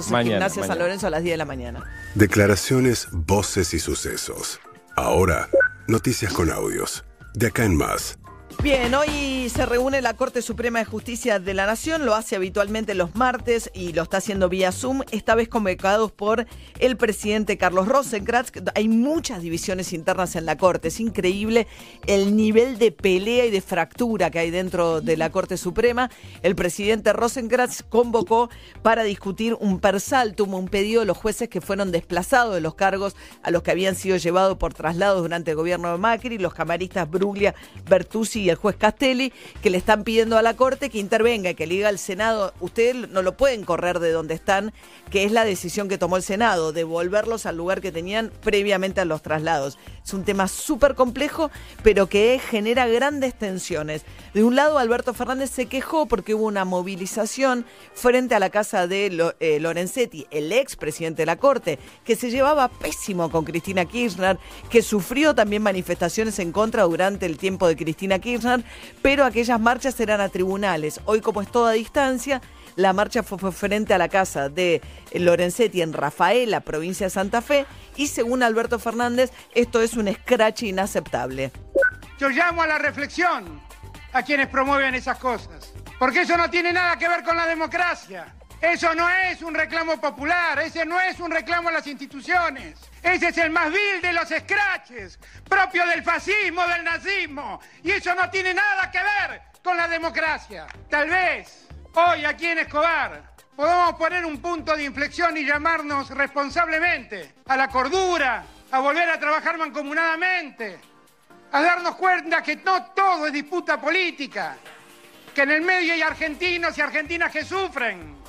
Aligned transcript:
Entonces, 0.00 0.12
Mañana, 0.12 0.48
Gimnasia 0.48 0.66
San. 0.66 0.78
Lorenzo 0.78 1.06
a 1.06 1.10
las 1.10 1.22
10 1.22 1.34
de 1.34 1.36
la 1.36 1.44
mañana. 1.44 1.84
Declaraciones, 2.14 3.08
voces 3.12 3.74
y 3.74 3.78
sucesos. 3.78 4.60
Ahora, 4.96 5.48
noticias 5.86 6.32
con 6.32 6.50
audios. 6.50 7.04
De 7.34 7.48
acá 7.48 7.64
en 7.64 7.76
más. 7.76 8.18
Bien, 8.62 8.94
hoy 8.94 9.48
se 9.48 9.64
reúne 9.64 10.02
la 10.02 10.12
Corte 10.12 10.42
Suprema 10.42 10.80
de 10.80 10.84
Justicia 10.84 11.38
de 11.38 11.54
la 11.54 11.64
Nación, 11.64 12.04
lo 12.04 12.14
hace 12.14 12.36
habitualmente 12.36 12.94
los 12.94 13.14
martes 13.14 13.70
y 13.72 13.94
lo 13.94 14.02
está 14.02 14.18
haciendo 14.18 14.50
vía 14.50 14.70
Zoom, 14.70 15.00
esta 15.12 15.34
vez 15.34 15.48
convocados 15.48 16.12
por 16.12 16.46
el 16.78 16.98
presidente 16.98 17.56
Carlos 17.56 17.88
Rosenkrantz. 17.88 18.52
Hay 18.74 18.88
muchas 18.88 19.40
divisiones 19.40 19.94
internas 19.94 20.36
en 20.36 20.44
la 20.44 20.58
Corte, 20.58 20.88
es 20.88 21.00
increíble 21.00 21.68
el 22.06 22.36
nivel 22.36 22.78
de 22.78 22.92
pelea 22.92 23.46
y 23.46 23.50
de 23.50 23.62
fractura 23.62 24.30
que 24.30 24.40
hay 24.40 24.50
dentro 24.50 25.00
de 25.00 25.16
la 25.16 25.30
Corte 25.32 25.56
Suprema. 25.56 26.10
El 26.42 26.54
presidente 26.54 27.14
Rosenkrantz 27.14 27.82
convocó 27.88 28.50
para 28.82 29.04
discutir 29.04 29.56
un 29.58 29.80
persaltum, 29.80 30.52
un 30.52 30.68
pedido 30.68 31.00
de 31.00 31.06
los 31.06 31.16
jueces 31.16 31.48
que 31.48 31.62
fueron 31.62 31.92
desplazados 31.92 32.54
de 32.54 32.60
los 32.60 32.74
cargos 32.74 33.16
a 33.42 33.50
los 33.50 33.62
que 33.62 33.70
habían 33.70 33.94
sido 33.94 34.18
llevados 34.18 34.58
por 34.58 34.74
traslados 34.74 35.22
durante 35.22 35.52
el 35.52 35.56
gobierno 35.56 35.90
de 35.90 35.96
Macri, 35.96 36.36
los 36.36 36.52
camaristas 36.52 37.10
Bruglia, 37.10 37.54
Bertuzzi 37.88 38.42
y 38.42 38.49
el 38.50 38.56
juez 38.56 38.76
Castelli, 38.76 39.32
que 39.62 39.70
le 39.70 39.78
están 39.78 40.04
pidiendo 40.04 40.36
a 40.38 40.42
la 40.42 40.54
Corte 40.54 40.90
que 40.90 40.98
intervenga 40.98 41.50
y 41.50 41.54
que 41.54 41.66
le 41.66 41.74
diga 41.74 41.88
al 41.88 41.98
Senado, 41.98 42.52
ustedes 42.60 43.08
no 43.08 43.22
lo 43.22 43.36
pueden 43.36 43.64
correr 43.64 43.98
de 44.00 44.12
donde 44.12 44.34
están, 44.34 44.72
que 45.10 45.24
es 45.24 45.32
la 45.32 45.44
decisión 45.44 45.88
que 45.88 45.98
tomó 45.98 46.16
el 46.16 46.22
Senado, 46.22 46.72
devolverlos 46.72 47.46
al 47.46 47.56
lugar 47.56 47.80
que 47.80 47.92
tenían 47.92 48.30
previamente 48.42 49.00
a 49.00 49.04
los 49.04 49.22
traslados. 49.22 49.78
Es 50.04 50.12
un 50.14 50.24
tema 50.24 50.48
súper 50.48 50.94
complejo, 50.94 51.50
pero 51.82 52.08
que 52.08 52.40
genera 52.50 52.86
grandes 52.86 53.34
tensiones. 53.34 54.02
De 54.34 54.44
un 54.44 54.56
lado, 54.56 54.78
Alberto 54.78 55.14
Fernández 55.14 55.50
se 55.50 55.66
quejó 55.66 56.06
porque 56.06 56.34
hubo 56.34 56.46
una 56.46 56.64
movilización 56.64 57.64
frente 57.94 58.34
a 58.34 58.38
la 58.38 58.50
casa 58.50 58.86
de 58.86 59.32
eh, 59.40 59.60
Lorenzetti, 59.60 60.26
el 60.30 60.52
ex 60.52 60.76
presidente 60.76 61.22
de 61.22 61.26
la 61.26 61.36
Corte, 61.36 61.78
que 62.04 62.16
se 62.16 62.30
llevaba 62.30 62.68
pésimo 62.68 63.30
con 63.30 63.44
Cristina 63.44 63.84
Kirchner, 63.84 64.38
que 64.68 64.82
sufrió 64.82 65.34
también 65.34 65.62
manifestaciones 65.62 66.38
en 66.38 66.52
contra 66.52 66.84
durante 66.84 67.26
el 67.26 67.36
tiempo 67.36 67.66
de 67.66 67.76
Cristina 67.76 68.18
Kirchner, 68.18 68.39
pero 69.02 69.24
aquellas 69.24 69.60
marchas 69.60 69.98
eran 70.00 70.20
a 70.20 70.28
tribunales. 70.28 71.00
Hoy, 71.04 71.20
como 71.20 71.42
es 71.42 71.50
toda 71.50 71.72
distancia, 71.72 72.40
la 72.76 72.92
marcha 72.92 73.22
fue, 73.22 73.52
frente 73.52 73.94
a 73.94 73.98
la 73.98 74.08
casa 74.08 74.48
de 74.48 74.80
Lorenzetti 75.12 75.82
en 75.82 75.92
Rafaela, 75.92 76.60
provincia 76.60 77.06
de 77.06 77.10
Santa 77.10 77.42
Fe, 77.42 77.66
y 77.96 78.06
según 78.06 78.42
Alberto 78.42 78.78
Fernández, 78.78 79.30
esto 79.54 79.80
es 79.82 79.94
un 79.94 80.08
escrache 80.08 80.66
inaceptable. 80.66 81.50
Yo 82.18 82.28
llamo 82.28 82.62
a 82.62 82.66
la 82.66 82.78
reflexión 82.78 83.60
a 84.12 84.22
quienes 84.22 84.48
promueven 84.48 84.94
esas 84.94 85.18
cosas, 85.18 85.72
porque 85.98 86.22
eso 86.22 86.36
no 86.36 86.48
tiene 86.50 86.72
nada 86.72 86.96
que 86.96 87.08
ver 87.08 87.22
con 87.22 87.36
la 87.36 87.46
democracia. 87.46 88.34
Eso 88.60 88.94
no 88.94 89.08
es 89.08 89.40
un 89.40 89.54
reclamo 89.54 89.98
popular, 89.98 90.58
ese 90.60 90.84
no 90.84 91.00
es 91.00 91.18
un 91.18 91.30
reclamo 91.30 91.70
a 91.70 91.72
las 91.72 91.86
instituciones. 91.86 92.78
Ese 93.02 93.28
es 93.28 93.38
el 93.38 93.50
más 93.50 93.72
vil 93.72 94.02
de 94.02 94.12
los 94.12 94.30
escraches, 94.30 95.18
propio 95.48 95.86
del 95.86 96.02
fascismo, 96.02 96.66
del 96.66 96.84
nazismo. 96.84 97.58
Y 97.82 97.92
eso 97.92 98.14
no 98.14 98.28
tiene 98.28 98.52
nada 98.52 98.90
que 98.90 98.98
ver 98.98 99.42
con 99.64 99.78
la 99.78 99.88
democracia. 99.88 100.66
Tal 100.90 101.08
vez 101.08 101.68
hoy 101.94 102.26
aquí 102.26 102.46
en 102.48 102.58
Escobar 102.58 103.30
podamos 103.56 103.94
poner 103.94 104.26
un 104.26 104.42
punto 104.42 104.76
de 104.76 104.84
inflexión 104.84 105.38
y 105.38 105.44
llamarnos 105.44 106.10
responsablemente 106.10 107.36
a 107.46 107.56
la 107.56 107.68
cordura, 107.68 108.44
a 108.70 108.78
volver 108.80 109.08
a 109.08 109.18
trabajar 109.18 109.56
mancomunadamente, 109.56 110.78
a 111.50 111.62
darnos 111.62 111.96
cuenta 111.96 112.42
que 112.42 112.56
no 112.56 112.92
todo 112.92 113.26
es 113.26 113.32
disputa 113.32 113.80
política, 113.80 114.56
que 115.34 115.42
en 115.42 115.50
el 115.50 115.62
medio 115.62 115.94
hay 115.94 116.02
argentinos 116.02 116.76
y 116.76 116.80
argentinas 116.82 117.32
que 117.32 117.44
sufren, 117.44 118.19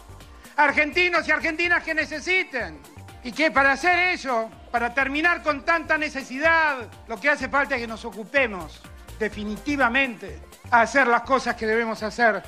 argentinos 0.55 1.27
y 1.27 1.31
argentinas 1.31 1.83
que 1.83 1.93
necesiten, 1.93 2.79
y 3.23 3.31
que 3.31 3.51
para 3.51 3.73
hacer 3.73 4.13
eso, 4.13 4.49
para 4.71 4.93
terminar 4.93 5.43
con 5.43 5.63
tanta 5.63 5.97
necesidad, 5.97 6.89
lo 7.07 7.19
que 7.19 7.29
hace 7.29 7.49
falta 7.49 7.75
es 7.75 7.81
que 7.81 7.87
nos 7.87 8.03
ocupemos 8.05 8.81
definitivamente 9.19 10.39
a 10.71 10.81
hacer 10.81 11.07
las 11.07 11.21
cosas 11.21 11.55
que 11.55 11.67
debemos 11.67 12.01
hacer 12.01 12.41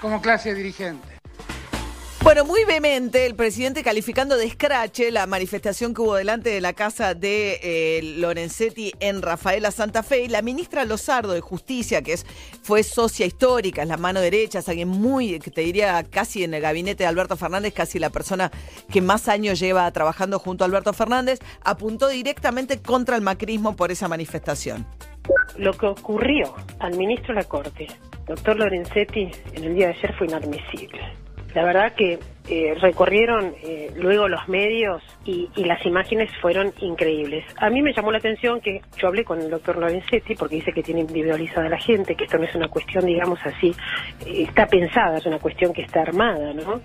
como 0.00 0.20
clase 0.20 0.54
dirigente. 0.54 1.11
Bueno, 2.24 2.44
muy 2.44 2.64
vehemente 2.64 3.26
el 3.26 3.34
presidente 3.34 3.82
calificando 3.82 4.36
de 4.36 4.44
escrache 4.44 5.10
la 5.10 5.26
manifestación 5.26 5.92
que 5.92 6.02
hubo 6.02 6.14
delante 6.14 6.50
de 6.50 6.60
la 6.60 6.72
casa 6.72 7.14
de 7.14 7.58
eh, 7.60 8.00
Lorenzetti 8.18 8.92
en 9.00 9.22
Rafaela 9.22 9.72
Santa 9.72 10.04
Fe 10.04 10.22
y 10.22 10.28
la 10.28 10.40
ministra 10.40 10.84
Lozardo 10.84 11.32
de 11.32 11.40
Justicia, 11.40 12.00
que 12.00 12.12
es, 12.12 12.24
fue 12.62 12.84
socia 12.84 13.26
histórica, 13.26 13.82
es 13.82 13.88
la 13.88 13.96
mano 13.96 14.20
derecha, 14.20 14.60
es 14.60 14.68
alguien 14.68 14.86
muy, 14.86 15.40
que 15.40 15.50
te 15.50 15.62
diría 15.62 16.04
casi 16.04 16.44
en 16.44 16.54
el 16.54 16.62
gabinete 16.62 17.02
de 17.02 17.08
Alberto 17.08 17.36
Fernández, 17.36 17.74
casi 17.74 17.98
la 17.98 18.10
persona 18.10 18.52
que 18.88 19.00
más 19.00 19.28
años 19.28 19.58
lleva 19.58 19.90
trabajando 19.90 20.38
junto 20.38 20.62
a 20.62 20.68
Alberto 20.68 20.92
Fernández, 20.92 21.40
apuntó 21.64 22.06
directamente 22.06 22.80
contra 22.80 23.16
el 23.16 23.22
macrismo 23.22 23.74
por 23.74 23.90
esa 23.90 24.06
manifestación. 24.06 24.86
Lo 25.56 25.72
que 25.72 25.86
ocurrió 25.86 26.54
al 26.78 26.96
ministro 26.96 27.34
de 27.34 27.40
la 27.40 27.48
Corte, 27.48 27.88
doctor 28.28 28.56
Lorenzetti, 28.56 29.28
en 29.54 29.64
el 29.64 29.74
día 29.74 29.88
de 29.88 29.94
ayer 29.94 30.14
fue 30.16 30.28
inadmisible. 30.28 31.00
La 31.54 31.64
verdad 31.64 31.92
que 31.92 32.18
eh, 32.48 32.74
recorrieron 32.80 33.54
eh, 33.62 33.92
luego 33.94 34.26
los 34.26 34.48
medios 34.48 35.00
y, 35.24 35.48
las 35.56 35.84
imágenes 35.86 36.28
fueron 36.40 36.72
increíbles. 36.80 37.44
A 37.58 37.70
mí 37.70 37.82
me 37.82 37.92
llamó 37.92 38.10
la 38.10 38.18
atención 38.18 38.60
que 38.60 38.82
yo 38.98 39.08
hablé 39.08 39.24
con 39.24 39.40
el 39.40 39.48
doctor 39.48 39.76
Lorenzetti 39.76 40.34
porque 40.34 40.56
dice 40.56 40.72
que 40.72 40.82
tiene 40.82 41.02
individualizada 41.02 41.68
la 41.68 41.78
gente, 41.78 42.16
que 42.16 42.24
esto 42.24 42.38
no 42.38 42.44
es 42.44 42.54
una 42.54 42.68
cuestión, 42.68 43.06
digamos 43.06 43.38
así, 43.44 43.72
eh, 44.26 44.42
está 44.48 44.66
pensada, 44.66 45.18
es 45.18 45.26
una 45.26 45.38
cuestión 45.38 45.72
que 45.72 45.82
está 45.82 46.02
armada, 46.02 46.52
¿no? 46.52 46.80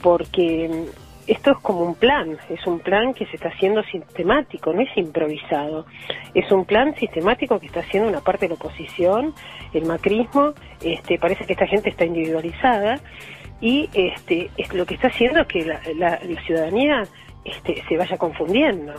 Porque 0.00 0.68
mm, 0.68 1.30
esto 1.30 1.50
es 1.52 1.58
como 1.58 1.80
un 1.82 1.96
plan, 1.96 2.38
es 2.48 2.64
un 2.66 2.78
plan 2.78 3.12
que 3.12 3.26
se 3.26 3.36
está 3.36 3.48
haciendo 3.48 3.82
sistemático, 3.84 4.72
no 4.72 4.80
es 4.80 4.96
improvisado. 4.96 5.86
Es 6.34 6.50
un 6.52 6.64
plan 6.64 6.94
sistemático 6.94 7.58
que 7.58 7.66
está 7.66 7.80
haciendo 7.80 8.08
una 8.08 8.20
parte 8.20 8.46
de 8.46 8.50
la 8.50 8.54
oposición, 8.54 9.34
el 9.72 9.86
macrismo, 9.86 10.54
este, 10.82 11.18
parece 11.18 11.46
que 11.46 11.54
esta 11.54 11.66
gente 11.66 11.90
está 11.90 12.04
individualizada 12.04 13.00
y 13.60 13.88
este, 13.92 14.50
es, 14.56 14.72
lo 14.72 14.86
que 14.86 14.94
está 14.94 15.08
haciendo 15.08 15.40
es 15.40 15.46
que 15.46 15.64
la, 15.64 15.80
la- 15.96 16.20
ciudadanía 16.42 17.06
este, 17.44 17.82
se 17.88 17.96
vaya 17.96 18.16
confundiendo. 18.16 18.94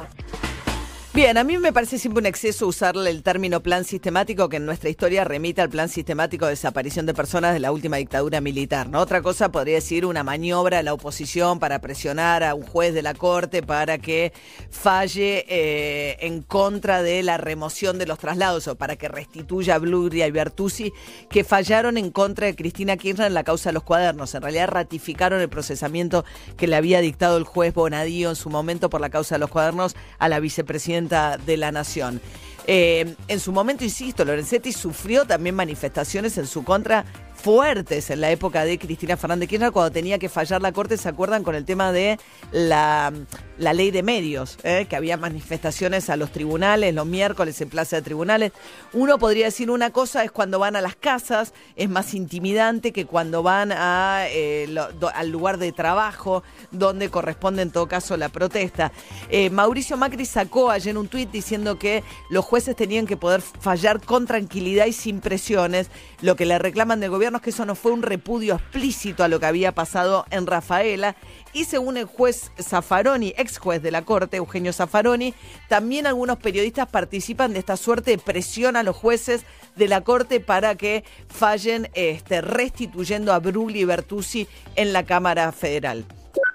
Bien, 1.13 1.37
a 1.37 1.43
mí 1.43 1.57
me 1.57 1.73
parece 1.73 1.97
siempre 1.97 2.21
un 2.21 2.25
exceso 2.25 2.65
usarle 2.65 3.09
el 3.09 3.21
término 3.21 3.59
plan 3.59 3.83
sistemático 3.83 4.47
que 4.47 4.55
en 4.55 4.65
nuestra 4.65 4.89
historia 4.89 5.25
remite 5.25 5.59
al 5.59 5.69
plan 5.69 5.89
sistemático 5.89 6.45
de 6.45 6.51
desaparición 6.51 7.05
de 7.05 7.13
personas 7.13 7.51
de 7.51 7.59
la 7.59 7.73
última 7.73 7.97
dictadura 7.97 8.39
militar. 8.39 8.87
¿no? 8.87 9.01
Otra 9.01 9.21
cosa 9.21 9.51
podría 9.51 9.75
decir 9.75 10.05
una 10.05 10.23
maniobra 10.23 10.77
de 10.77 10.83
la 10.83 10.93
oposición 10.93 11.59
para 11.59 11.79
presionar 11.79 12.45
a 12.45 12.55
un 12.55 12.63
juez 12.63 12.93
de 12.93 13.01
la 13.01 13.13
corte 13.13 13.61
para 13.61 13.97
que 13.97 14.31
falle 14.69 15.43
eh, 15.49 16.15
en 16.21 16.43
contra 16.43 17.03
de 17.03 17.23
la 17.23 17.35
remoción 17.35 17.99
de 17.99 18.05
los 18.05 18.17
traslados 18.17 18.69
o 18.69 18.75
para 18.75 18.95
que 18.95 19.09
restituya 19.09 19.75
a 19.75 19.79
Bluria 19.79 20.27
y 20.27 20.31
Bertuzzi 20.31 20.93
que 21.29 21.43
fallaron 21.43 21.97
en 21.97 22.11
contra 22.11 22.47
de 22.47 22.55
Cristina 22.55 22.95
Kirchner 22.95 23.27
en 23.27 23.33
la 23.33 23.43
causa 23.43 23.67
de 23.67 23.73
los 23.73 23.83
cuadernos. 23.83 24.33
En 24.33 24.43
realidad 24.43 24.69
ratificaron 24.69 25.41
el 25.41 25.49
procesamiento 25.49 26.23
que 26.55 26.67
le 26.67 26.77
había 26.77 27.01
dictado 27.01 27.35
el 27.35 27.43
juez 27.43 27.73
Bonadío 27.73 28.29
en 28.29 28.37
su 28.37 28.49
momento 28.49 28.89
por 28.89 29.01
la 29.01 29.09
causa 29.09 29.35
de 29.35 29.39
los 29.39 29.49
cuadernos 29.49 29.93
a 30.17 30.29
la 30.29 30.39
vicepresidenta 30.39 31.00
de 31.09 31.57
la 31.57 31.71
Nación. 31.71 32.21
Eh, 32.67 33.15
en 33.27 33.39
su 33.39 33.51
momento, 33.51 33.83
insisto, 33.83 34.23
Lorenzetti 34.23 34.71
sufrió 34.71 35.25
también 35.25 35.55
manifestaciones 35.55 36.37
en 36.37 36.47
su 36.47 36.63
contra 36.63 37.05
fuertes 37.41 38.09
en 38.09 38.21
la 38.21 38.29
época 38.29 38.63
de 38.63 38.77
Cristina 38.77 39.17
Fernández 39.17 39.49
cuando 39.73 39.91
tenía 39.91 40.19
que 40.19 40.29
fallar 40.29 40.61
la 40.61 40.71
Corte, 40.71 40.97
¿se 40.97 41.09
acuerdan 41.09 41.43
con 41.43 41.55
el 41.55 41.65
tema 41.65 41.91
de 41.91 42.19
la, 42.51 43.11
la 43.57 43.73
ley 43.73 43.91
de 43.91 44.03
medios? 44.03 44.57
eh? 44.63 44.85
Que 44.89 44.95
había 44.95 45.17
manifestaciones 45.17 46.09
a 46.09 46.15
los 46.15 46.31
tribunales, 46.31 46.93
los 46.93 47.05
miércoles 47.05 47.59
en 47.61 47.69
plaza 47.69 47.97
de 47.97 48.01
tribunales. 48.03 48.51
Uno 48.93 49.17
podría 49.17 49.45
decir 49.45 49.71
una 49.71 49.89
cosa 49.89 50.23
es 50.23 50.31
cuando 50.31 50.59
van 50.59 50.75
a 50.75 50.81
las 50.81 50.95
casas, 50.95 51.53
es 51.75 51.89
más 51.89 52.13
intimidante 52.13 52.91
que 52.91 53.05
cuando 53.05 53.41
van 53.43 53.71
a, 53.71 54.25
eh, 54.27 54.73
al 55.13 55.29
lugar 55.29 55.57
de 55.57 55.71
trabajo, 55.71 56.43
donde 56.71 57.09
corresponde 57.09 57.63
en 57.63 57.71
todo 57.71 57.87
caso 57.87 58.15
la 58.17 58.29
protesta. 58.29 58.91
Eh, 59.29 59.49
Mauricio 59.49 59.97
Macri 59.97 60.25
sacó 60.25 60.69
ayer 60.69 60.97
un 60.97 61.07
tuit 61.07 61.31
diciendo 61.31 61.79
que 61.79 62.03
los 62.29 62.45
jueces 62.45 62.75
tenían 62.75 63.07
que 63.07 63.17
poder 63.17 63.41
fallar 63.41 64.01
con 64.01 64.27
tranquilidad 64.27 64.85
y 64.85 64.93
sin 64.93 65.19
presiones. 65.19 65.87
Lo 66.21 66.35
que 66.35 66.45
le 66.45 66.59
reclaman 66.59 66.99
del 66.99 67.09
gobierno 67.09 67.30
que 67.39 67.51
eso 67.51 67.65
no 67.65 67.75
fue 67.75 67.91
un 67.91 68.01
repudio 68.01 68.55
explícito 68.55 69.23
a 69.23 69.27
lo 69.27 69.39
que 69.39 69.45
había 69.45 69.71
pasado 69.71 70.25
en 70.31 70.47
Rafaela. 70.47 71.15
Y 71.53 71.65
según 71.65 71.97
el 71.97 72.05
juez 72.05 72.51
Zaffaroni, 72.59 73.33
ex 73.37 73.59
juez 73.59 73.81
de 73.81 73.91
la 73.91 74.01
Corte, 74.01 74.37
Eugenio 74.37 74.73
Zaffaroni, 74.73 75.33
también 75.69 76.07
algunos 76.07 76.37
periodistas 76.37 76.89
participan 76.89 77.53
de 77.53 77.59
esta 77.59 77.77
suerte 77.77 78.11
de 78.11 78.17
presión 78.17 78.75
a 78.75 78.83
los 78.83 78.95
jueces 78.95 79.45
de 79.75 79.87
la 79.87 80.01
Corte 80.01 80.39
para 80.39 80.75
que 80.75 81.05
fallen 81.29 81.89
este, 81.93 82.41
restituyendo 82.41 83.31
a 83.31 83.39
Brugli 83.39 83.81
y 83.81 83.85
Bertuzzi 83.85 84.47
en 84.75 84.91
la 84.91 85.05
Cámara 85.05 85.51
Federal. 85.51 86.03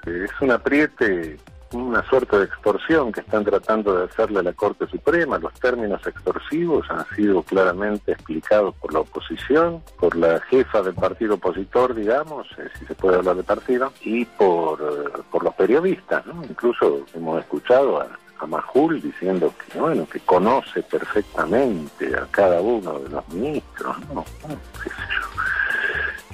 Es 0.05 0.31
un 0.41 0.51
apriete 0.51 1.39
una 1.77 2.05
suerte 2.09 2.39
de 2.39 2.45
extorsión 2.45 3.13
que 3.13 3.21
están 3.21 3.45
tratando 3.45 3.97
de 3.97 4.05
hacerle 4.05 4.41
a 4.41 4.43
la 4.43 4.53
Corte 4.53 4.87
Suprema. 4.87 5.39
Los 5.39 5.53
términos 5.55 6.07
extorsivos 6.07 6.91
han 6.91 7.07
sido 7.15 7.43
claramente 7.43 8.13
explicados 8.13 8.75
por 8.77 8.93
la 8.93 9.01
oposición, 9.01 9.83
por 9.99 10.17
la 10.17 10.41
jefa 10.41 10.83
del 10.83 10.95
partido 10.95 11.35
opositor, 11.35 11.95
digamos, 11.95 12.47
eh, 12.59 12.69
si 12.79 12.87
se 12.87 12.95
puede 12.95 13.17
hablar 13.17 13.37
de 13.37 13.43
partido, 13.43 13.93
y 14.03 14.25
por, 14.25 14.81
eh, 14.81 15.23
por 15.31 15.45
los 15.45 15.55
periodistas. 15.55 16.27
¿no? 16.27 16.43
Incluso 16.45 17.05
hemos 17.15 17.41
escuchado 17.41 18.01
a, 18.01 18.09
a 18.39 18.47
Majul 18.47 19.01
diciendo 19.01 19.53
que 19.59 19.79
bueno 19.79 20.07
que 20.07 20.21
conoce 20.21 20.83
perfectamente 20.83 22.15
a 22.17 22.27
cada 22.31 22.61
uno 22.61 22.99
de 22.99 23.09
los 23.09 23.29
ministros 23.29 23.97
no, 24.13 24.25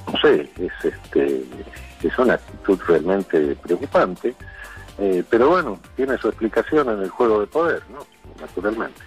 no 0.07 0.19
sé 0.21 0.51
es 0.59 0.73
este 0.85 1.45
es 2.03 2.19
una 2.19 2.35
actitud 2.35 2.79
realmente 2.89 3.57
preocupante 3.63 4.35
eh, 4.99 5.25
pero 5.29 5.49
bueno 5.49 5.79
tiene 5.97 6.19
su 6.19 6.29
explicación 6.29 6.89
en 6.91 7.01
el 7.01 7.11
juego 7.11 7.41
de 7.41 7.47
poder 7.47 7.83
no 7.91 8.07
naturalmente 8.41 9.01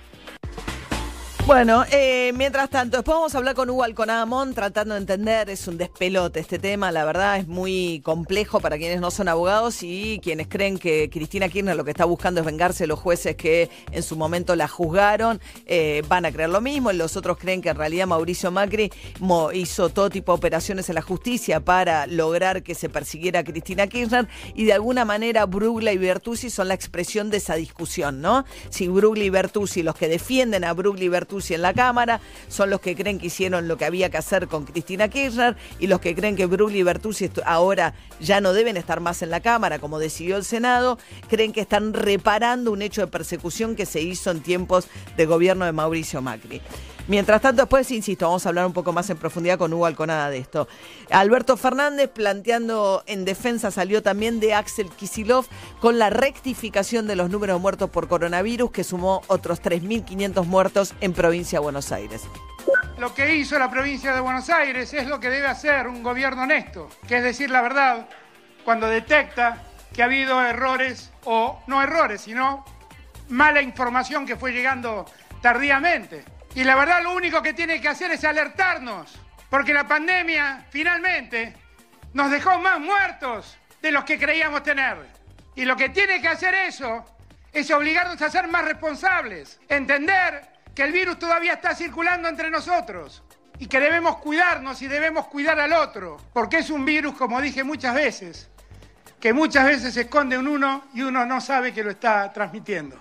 bueno, 1.45 1.85
eh, 1.91 2.31
mientras 2.33 2.71
tanto, 2.71 2.97
después 2.97 3.13
vamos 3.13 3.35
a 3.35 3.37
hablar 3.37 3.53
con 3.53 3.69
Hugo 3.69 3.83
Alconadamón 3.83 4.55
tratando 4.55 4.95
de 4.95 5.01
entender, 5.01 5.47
es 5.51 5.67
un 5.67 5.77
despelote 5.77 6.39
este 6.39 6.57
tema, 6.57 6.91
la 6.91 7.05
verdad 7.05 7.37
es 7.37 7.47
muy 7.47 8.01
complejo 8.03 8.59
para 8.59 8.79
quienes 8.79 8.99
no 8.99 9.11
son 9.11 9.27
abogados 9.27 9.83
y 9.83 10.19
quienes 10.23 10.47
creen 10.47 10.79
que 10.79 11.07
Cristina 11.11 11.47
Kirchner 11.47 11.75
lo 11.75 11.83
que 11.83 11.91
está 11.91 12.05
buscando 12.05 12.39
es 12.39 12.47
vengarse 12.47 12.85
de 12.85 12.87
los 12.87 12.99
jueces 12.99 13.35
que 13.35 13.69
en 13.91 14.01
su 14.01 14.15
momento 14.15 14.55
la 14.55 14.67
juzgaron, 14.67 15.39
eh, 15.67 16.01
van 16.07 16.25
a 16.25 16.31
creer 16.31 16.49
lo 16.49 16.61
mismo, 16.61 16.91
los 16.93 17.15
otros 17.15 17.37
creen 17.37 17.61
que 17.61 17.69
en 17.69 17.77
realidad 17.77 18.07
Mauricio 18.07 18.49
Macri 18.49 18.91
hizo 19.53 19.89
todo 19.89 20.09
tipo 20.09 20.31
de 20.31 20.37
operaciones 20.37 20.89
en 20.89 20.95
la 20.95 21.03
justicia 21.03 21.59
para 21.59 22.07
lograr 22.07 22.63
que 22.63 22.73
se 22.73 22.89
persiguiera 22.89 23.41
a 23.41 23.43
Cristina 23.43 23.85
Kirchner 23.85 24.27
y 24.55 24.65
de 24.65 24.73
alguna 24.73 25.05
manera 25.05 25.45
Brugla 25.45 25.93
y 25.93 25.99
Bertuzzi 25.99 26.49
son 26.49 26.69
la 26.69 26.73
expresión 26.73 27.29
de 27.29 27.37
esa 27.37 27.53
discusión, 27.53 28.19
¿no? 28.19 28.45
Si 28.71 28.87
Brugla 28.87 29.23
y 29.23 29.29
Bertuzzi, 29.29 29.83
los 29.83 29.93
que 29.93 30.07
defienden 30.07 30.63
a 30.63 30.73
Brugla 30.73 31.03
y 31.03 31.09
Bertuzzi, 31.09 31.34
en 31.49 31.61
la 31.61 31.73
Cámara, 31.73 32.21
son 32.47 32.69
los 32.69 32.79
que 32.79 32.95
creen 32.95 33.19
que 33.19 33.27
hicieron 33.27 33.67
lo 33.67 33.77
que 33.77 33.85
había 33.85 34.09
que 34.09 34.17
hacer 34.17 34.47
con 34.47 34.65
Cristina 34.65 35.09
Kirchner 35.09 35.55
y 35.79 35.87
los 35.87 35.99
que 35.99 36.15
creen 36.15 36.35
que 36.35 36.45
Brugli 36.45 36.79
y 36.79 36.83
Bertuzzi 36.83 37.29
ahora 37.45 37.93
ya 38.19 38.39
no 38.41 38.53
deben 38.53 38.77
estar 38.77 38.99
más 39.01 39.21
en 39.21 39.29
la 39.29 39.41
Cámara, 39.41 39.79
como 39.79 39.99
decidió 39.99 40.37
el 40.37 40.45
Senado, 40.45 40.97
creen 41.29 41.51
que 41.51 41.61
están 41.61 41.93
reparando 41.93 42.71
un 42.71 42.81
hecho 42.81 43.01
de 43.01 43.07
persecución 43.07 43.75
que 43.75 43.85
se 43.85 44.01
hizo 44.01 44.31
en 44.31 44.41
tiempos 44.41 44.87
de 45.17 45.25
gobierno 45.25 45.65
de 45.65 45.71
Mauricio 45.71 46.21
Macri. 46.21 46.61
Mientras 47.07 47.39
tanto, 47.39 47.61
después, 47.61 47.91
insisto, 47.91 48.25
vamos 48.25 48.45
a 48.45 48.49
hablar 48.49 48.65
un 48.65 48.73
poco 48.73 48.91
más 48.91 49.07
en 49.11 49.17
profundidad 49.17 49.59
con 49.59 49.71
Hugo 49.71 49.85
Alconada 49.85 50.31
de 50.31 50.39
esto. 50.39 50.67
Alberto 51.11 51.55
Fernández 51.55 52.09
planteando 52.09 53.03
en 53.05 53.25
defensa 53.25 53.69
salió 53.69 54.01
también 54.01 54.39
de 54.39 54.55
Axel 54.55 54.89
Kisilov 54.89 55.45
con 55.79 55.99
la 55.99 56.09
rectificación 56.09 57.05
de 57.05 57.15
los 57.15 57.29
números 57.29 57.61
muertos 57.61 57.91
por 57.91 58.07
coronavirus 58.07 58.71
que 58.71 58.83
sumó 58.83 59.21
otros 59.27 59.61
3.500 59.61 60.45
muertos 60.45 60.95
en 60.99 61.13
provincia 61.13 61.59
de 61.59 61.63
Buenos 61.63 61.91
Aires. 61.91 62.23
Lo 62.97 63.13
que 63.13 63.35
hizo 63.35 63.59
la 63.59 63.69
provincia 63.69 64.15
de 64.15 64.21
Buenos 64.21 64.49
Aires 64.49 64.91
es 64.93 65.05
lo 65.07 65.19
que 65.19 65.29
debe 65.29 65.47
hacer 65.47 65.87
un 65.87 66.01
gobierno 66.01 66.43
honesto, 66.43 66.89
que 67.07 67.17
es 67.17 67.23
decir 67.23 67.51
la 67.51 67.61
verdad 67.61 68.07
cuando 68.63 68.87
detecta 68.87 69.61
que 69.93 70.01
ha 70.01 70.05
habido 70.05 70.41
errores 70.41 71.11
o 71.25 71.61
no 71.67 71.83
errores, 71.83 72.21
sino 72.21 72.65
mala 73.29 73.61
información 73.61 74.25
que 74.25 74.37
fue 74.37 74.53
llegando 74.53 75.05
tardíamente. 75.41 76.34
Y 76.55 76.63
la 76.63 76.75
verdad 76.75 77.03
lo 77.03 77.13
único 77.13 77.41
que 77.41 77.53
tiene 77.53 77.81
que 77.81 77.89
hacer 77.89 78.11
es 78.11 78.23
alertarnos, 78.23 79.13
porque 79.49 79.73
la 79.73 79.85
pandemia 79.85 80.65
finalmente 80.69 81.53
nos 82.13 82.31
dejó 82.31 82.57
más 82.59 82.79
muertos 82.79 83.57
de 83.81 83.91
los 83.91 84.05
que 84.05 84.17
creíamos 84.17 84.63
tener. 84.63 84.97
Y 85.53 85.65
lo 85.65 85.75
que 85.75 85.89
tiene 85.89 86.21
que 86.21 86.29
hacer 86.29 86.55
eso 86.55 87.05
es 87.51 87.69
obligarnos 87.71 88.21
a 88.21 88.29
ser 88.29 88.47
más 88.47 88.63
responsables, 88.63 89.59
entender 89.67 90.47
que 90.73 90.83
el 90.83 90.93
virus 90.93 91.19
todavía 91.19 91.53
está 91.53 91.75
circulando 91.75 92.29
entre 92.29 92.49
nosotros 92.49 93.21
y 93.59 93.67
que 93.67 93.79
debemos 93.81 94.17
cuidarnos 94.17 94.81
y 94.81 94.87
debemos 94.87 95.27
cuidar 95.27 95.59
al 95.59 95.73
otro, 95.73 96.17
porque 96.31 96.59
es 96.59 96.69
un 96.69 96.85
virus, 96.85 97.15
como 97.15 97.41
dije 97.41 97.65
muchas 97.65 97.95
veces, 97.95 98.49
que 99.19 99.33
muchas 99.33 99.65
veces 99.65 99.93
se 99.93 100.01
esconde 100.01 100.37
en 100.37 100.47
uno 100.47 100.85
y 100.93 101.01
uno 101.01 101.25
no 101.25 101.41
sabe 101.41 101.73
que 101.73 101.83
lo 101.83 101.91
está 101.91 102.31
transmitiendo. 102.31 102.97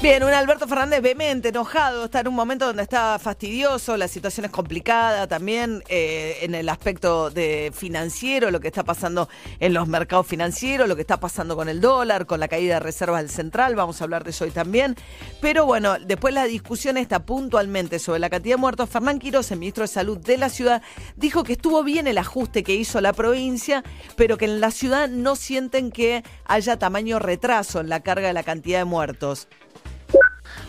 Bien, 0.00 0.22
un 0.22 0.32
Alberto 0.32 0.68
Fernández 0.68 1.02
vehemente, 1.02 1.48
enojado, 1.48 2.04
está 2.04 2.20
en 2.20 2.28
un 2.28 2.36
momento 2.36 2.66
donde 2.66 2.84
está 2.84 3.18
fastidioso, 3.18 3.96
la 3.96 4.06
situación 4.06 4.46
es 4.46 4.52
complicada 4.52 5.26
también 5.26 5.82
eh, 5.88 6.38
en 6.42 6.54
el 6.54 6.68
aspecto 6.68 7.30
de 7.30 7.72
financiero, 7.74 8.52
lo 8.52 8.60
que 8.60 8.68
está 8.68 8.84
pasando 8.84 9.28
en 9.58 9.74
los 9.74 9.88
mercados 9.88 10.28
financieros, 10.28 10.86
lo 10.86 10.94
que 10.94 11.00
está 11.00 11.18
pasando 11.18 11.56
con 11.56 11.68
el 11.68 11.80
dólar, 11.80 12.26
con 12.26 12.38
la 12.38 12.46
caída 12.46 12.74
de 12.74 12.80
reservas 12.80 13.22
del 13.22 13.30
central, 13.30 13.74
vamos 13.74 14.00
a 14.00 14.04
hablar 14.04 14.22
de 14.22 14.30
eso 14.30 14.44
hoy 14.44 14.52
también. 14.52 14.94
Pero 15.40 15.66
bueno, 15.66 15.98
después 15.98 16.32
la 16.32 16.44
discusión 16.44 16.96
está 16.96 17.26
puntualmente 17.26 17.98
sobre 17.98 18.20
la 18.20 18.30
cantidad 18.30 18.54
de 18.54 18.60
muertos. 18.60 18.88
Fernán 18.88 19.18
Quiroz, 19.18 19.50
el 19.50 19.58
ministro 19.58 19.82
de 19.82 19.88
Salud 19.88 20.18
de 20.18 20.36
la 20.36 20.48
ciudad, 20.48 20.80
dijo 21.16 21.42
que 21.42 21.54
estuvo 21.54 21.82
bien 21.82 22.06
el 22.06 22.18
ajuste 22.18 22.62
que 22.62 22.76
hizo 22.76 23.00
la 23.00 23.12
provincia, 23.12 23.82
pero 24.14 24.38
que 24.38 24.44
en 24.44 24.60
la 24.60 24.70
ciudad 24.70 25.08
no 25.08 25.34
sienten 25.34 25.90
que 25.90 26.22
haya 26.44 26.78
tamaño 26.78 27.18
retraso 27.18 27.80
en 27.80 27.88
la 27.88 27.98
carga 27.98 28.28
de 28.28 28.34
la 28.34 28.44
cantidad 28.44 28.78
de 28.78 28.84
muertos. 28.84 29.48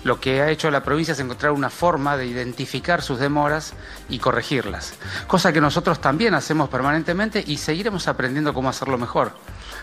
Lo 0.04 0.20
que 0.20 0.42
ha 0.42 0.50
hecho 0.50 0.72
la 0.72 0.84
provincia 0.84 1.12
es 1.12 1.20
encontrar 1.20 1.52
una 1.52 1.70
forma 1.70 2.16
de 2.16 2.26
identificar 2.26 3.02
sus 3.02 3.20
demoras 3.20 3.74
y 4.08 4.20
corregirlas, 4.20 4.94
cosa 5.28 5.52
que 5.52 5.60
nosotros 5.60 6.00
también 6.00 6.34
hacemos 6.34 6.70
permanentemente 6.70 7.44
y 7.46 7.58
seguiremos 7.58 8.08
aprendiendo 8.08 8.54
cómo 8.54 8.70
hacerlo 8.70 8.98
mejor. 8.98 9.34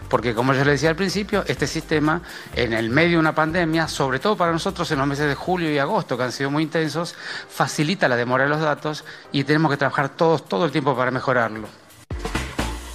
Porque 0.08 0.34
como 0.34 0.54
yo 0.54 0.64
le 0.64 0.72
decía 0.72 0.90
al 0.90 0.96
principio, 0.96 1.44
este 1.46 1.66
sistema 1.66 2.22
en 2.54 2.72
el 2.72 2.90
medio 2.90 3.12
de 3.12 3.18
una 3.18 3.34
pandemia, 3.34 3.88
sobre 3.88 4.18
todo 4.18 4.36
para 4.36 4.52
nosotros 4.52 4.90
en 4.90 4.98
los 4.98 5.06
meses 5.06 5.28
de 5.28 5.34
julio 5.34 5.70
y 5.70 5.78
agosto, 5.78 6.16
que 6.16 6.24
han 6.24 6.32
sido 6.32 6.50
muy 6.50 6.62
intensos, 6.62 7.14
facilita 7.48 8.08
la 8.08 8.16
demora 8.16 8.44
de 8.44 8.50
los 8.50 8.60
datos 8.60 9.04
y 9.32 9.44
tenemos 9.44 9.70
que 9.70 9.76
trabajar 9.76 10.10
todos 10.10 10.48
todo 10.48 10.64
el 10.64 10.70
tiempo 10.70 10.96
para 10.96 11.10
mejorarlo. 11.10 11.85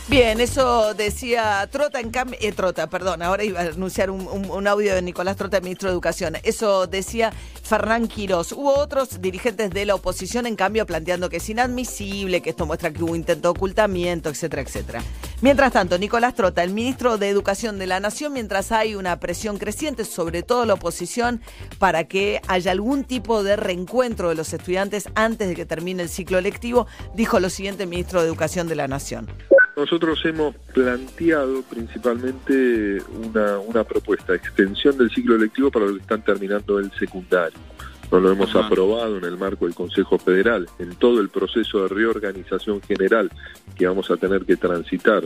Bien, 0.08 0.42
eso 0.42 0.94
decía 0.94 1.68
Trota, 1.72 2.00
en 2.00 2.10
cambio, 2.12 2.38
eh, 2.42 2.52
Trota, 2.52 2.90
perdón, 2.90 3.22
ahora 3.22 3.46
iba 3.46 3.62
a 3.62 3.68
anunciar 3.68 4.10
un, 4.10 4.68
audio 4.68 4.94
de 4.94 5.02
Nicolás 5.02 5.38
Trota, 5.38 5.62
ministro 5.62 5.88
de 5.88 5.94
Educación. 5.94 6.38
Eso 6.44 6.86
decía 6.88 7.32
Fernán 7.64 8.08
Quirós. 8.08 8.52
Hubo 8.52 8.78
otros 8.78 9.22
dirigentes 9.22 9.70
de 9.70 9.86
la 9.86 9.96
oposición, 9.96 10.48
en 10.48 10.58
cambio, 10.58 10.86
planteando 10.86 11.30
que 11.30 11.38
es 11.38 11.50
inadmisible, 11.50 12.42
que 12.42 12.50
esto 12.50 12.66
muestra 12.66 12.92
que 12.92 13.02
hubo 13.02 13.16
intento 13.16 13.54
de 13.54 13.58
ocultamiento, 13.58 14.30
etcétera, 14.30 14.64
etcétera. 14.64 15.02
Mientras 15.42 15.72
tanto, 15.72 15.98
Nicolás 15.98 16.36
Trota, 16.36 16.62
el 16.64 16.74
ministro 16.74 17.18
de 17.18 17.30
Educación 17.30 17.80
de 17.80 17.88
la 17.88 18.00
Nación, 18.02 18.34
mientras 18.34 18.72
hay 18.74 18.96
una 18.96 19.20
presión 19.20 19.58
creciente, 19.60 20.04
sobre 20.04 20.44
todo 20.44 20.66
la 20.66 20.74
oposición, 20.74 21.42
para 21.80 22.04
que 22.04 22.42
haya 22.48 22.72
algún 22.72 23.06
tipo 23.06 23.44
de 23.44 23.56
reencuentro 23.56 24.30
de 24.30 24.36
los 24.36 24.52
estudiantes 24.52 25.08
antes 25.16 25.48
de 25.48 25.56
que 25.56 25.66
termine 25.66 26.04
el 26.04 26.10
ciclo 26.10 26.42
lectivo, 26.42 26.86
dijo 27.16 27.40
lo 27.40 27.50
siguiente 27.50 27.84
el 27.84 27.90
ministro 27.90 28.22
de 28.22 28.28
Educación 28.28 28.68
de 28.68 28.76
la 28.76 28.88
Nación. 28.88 29.30
Nosotros 29.76 30.20
hemos 30.26 30.56
planteado 30.74 31.62
principalmente 31.64 33.02
una, 33.24 33.58
una 33.60 33.84
propuesta, 33.84 34.36
extensión 34.36 34.98
del 34.98 35.10
ciclo 35.12 35.38
lectivo 35.38 35.72
para 35.72 35.86
los 35.86 35.96
que 35.96 36.02
están 36.02 36.24
terminando 36.24 36.78
el 36.80 36.92
secundario. 36.92 37.58
No 38.12 38.20
lo 38.20 38.34
hemos 38.34 38.54
aprobado 38.58 39.18
en 39.18 39.24
el 39.24 39.38
marco 39.38 39.66
del 39.66 39.74
Consejo 39.74 40.20
Federal, 40.20 40.68
en 40.80 40.96
todo 40.96 41.22
el 41.22 41.30
proceso 41.30 41.84
de 41.84 41.88
reorganización 41.88 42.82
general 42.82 43.32
que 43.74 43.88
vamos 43.88 44.12
a 44.12 44.18
tener 44.18 44.44
que 44.44 44.58
transitar. 44.58 45.24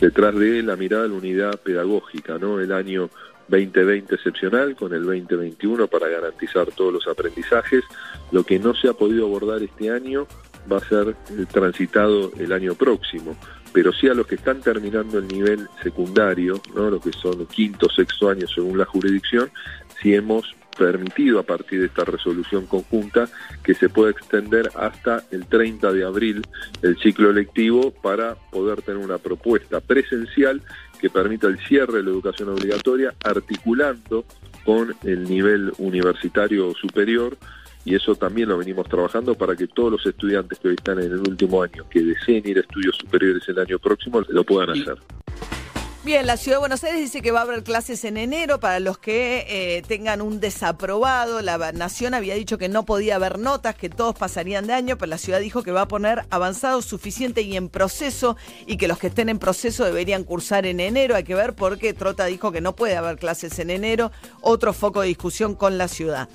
Detrás 0.00 0.36
de 0.36 0.62
la 0.62 0.76
mirada 0.76 1.02
de 1.02 1.08
la 1.08 1.16
unidad 1.16 1.60
pedagógica, 1.60 2.38
¿no? 2.38 2.60
El 2.60 2.72
año 2.72 3.10
2020 3.48 4.14
excepcional 4.14 4.76
con 4.76 4.94
el 4.94 5.04
2021 5.04 5.88
para 5.88 6.06
garantizar 6.06 6.66
todos 6.66 6.92
los 6.92 7.08
aprendizajes. 7.08 7.82
Lo 8.30 8.44
que 8.44 8.60
no 8.60 8.72
se 8.72 8.88
ha 8.88 8.92
podido 8.92 9.26
abordar 9.26 9.60
este 9.60 9.90
año 9.90 10.28
va 10.70 10.76
a 10.76 10.88
ser 10.88 11.16
transitado 11.50 12.30
el 12.38 12.52
año 12.52 12.74
próximo 12.74 13.36
pero 13.72 13.92
sí 13.92 14.08
a 14.08 14.14
los 14.14 14.26
que 14.26 14.36
están 14.36 14.60
terminando 14.60 15.18
el 15.18 15.28
nivel 15.28 15.68
secundario, 15.82 16.60
¿no? 16.74 16.90
lo 16.90 17.00
que 17.00 17.12
son 17.12 17.46
quinto, 17.46 17.88
sexto 17.88 18.30
año 18.30 18.46
según 18.46 18.78
la 18.78 18.84
jurisdicción, 18.84 19.50
si 20.00 20.14
hemos 20.14 20.54
permitido 20.78 21.40
a 21.40 21.42
partir 21.42 21.80
de 21.80 21.86
esta 21.86 22.04
resolución 22.04 22.66
conjunta 22.66 23.28
que 23.64 23.74
se 23.74 23.88
pueda 23.88 24.12
extender 24.12 24.70
hasta 24.76 25.24
el 25.32 25.46
30 25.46 25.92
de 25.92 26.04
abril 26.04 26.46
el 26.82 26.96
ciclo 26.98 27.32
lectivo 27.32 27.90
para 27.90 28.36
poder 28.52 28.82
tener 28.82 29.04
una 29.04 29.18
propuesta 29.18 29.80
presencial 29.80 30.62
que 31.00 31.10
permita 31.10 31.48
el 31.48 31.58
cierre 31.58 31.98
de 31.98 32.04
la 32.04 32.10
educación 32.10 32.48
obligatoria 32.50 33.14
articulando 33.24 34.24
con 34.64 34.94
el 35.04 35.24
nivel 35.24 35.72
universitario 35.78 36.72
superior 36.74 37.36
y 37.88 37.94
eso 37.94 38.14
también 38.14 38.50
lo 38.50 38.58
venimos 38.58 38.86
trabajando 38.86 39.34
para 39.34 39.56
que 39.56 39.66
todos 39.66 39.92
los 39.92 40.04
estudiantes 40.04 40.58
que 40.58 40.68
hoy 40.68 40.74
están 40.74 40.98
en 40.98 41.10
el 41.10 41.20
último 41.20 41.62
año, 41.62 41.88
que 41.88 42.02
deseen 42.02 42.46
ir 42.46 42.58
a 42.58 42.60
estudios 42.60 42.96
superiores 42.96 43.42
el 43.48 43.58
año 43.58 43.78
próximo, 43.78 44.20
lo 44.28 44.44
puedan 44.44 44.70
hacer. 44.70 44.98
Bien, 46.04 46.26
la 46.26 46.36
Ciudad 46.36 46.56
de 46.56 46.60
Buenos 46.60 46.84
Aires 46.84 47.00
dice 47.00 47.22
que 47.22 47.30
va 47.32 47.40
a 47.40 47.42
haber 47.42 47.64
clases 47.64 48.04
en 48.04 48.18
enero 48.18 48.60
para 48.60 48.78
los 48.78 48.98
que 48.98 49.46
eh, 49.48 49.82
tengan 49.88 50.20
un 50.20 50.38
desaprobado. 50.38 51.40
La 51.40 51.72
Nación 51.72 52.12
había 52.12 52.34
dicho 52.34 52.58
que 52.58 52.68
no 52.68 52.84
podía 52.84 53.16
haber 53.16 53.38
notas, 53.38 53.74
que 53.74 53.88
todos 53.88 54.14
pasarían 54.14 54.66
de 54.66 54.74
año, 54.74 54.98
pero 54.98 55.08
la 55.08 55.18
ciudad 55.18 55.40
dijo 55.40 55.62
que 55.62 55.72
va 55.72 55.82
a 55.82 55.88
poner 55.88 56.24
avanzado, 56.28 56.82
suficiente 56.82 57.40
y 57.40 57.56
en 57.56 57.70
proceso 57.70 58.36
y 58.66 58.76
que 58.76 58.88
los 58.88 58.98
que 58.98 59.06
estén 59.06 59.30
en 59.30 59.38
proceso 59.38 59.84
deberían 59.84 60.24
cursar 60.24 60.66
en 60.66 60.80
enero. 60.80 61.16
Hay 61.16 61.24
que 61.24 61.34
ver 61.34 61.54
porque 61.54 61.94
Trota 61.94 62.26
dijo 62.26 62.52
que 62.52 62.60
no 62.60 62.76
puede 62.76 62.96
haber 62.96 63.16
clases 63.16 63.58
en 63.58 63.70
enero. 63.70 64.12
Otro 64.42 64.74
foco 64.74 65.00
de 65.00 65.08
discusión 65.08 65.54
con 65.54 65.78
la 65.78 65.88
ciudad. 65.88 66.28